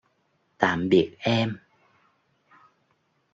[0.57, 1.57] tạm biệt em